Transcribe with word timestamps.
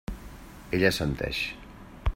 Ell 0.77 0.87
assenteix. 0.89 1.45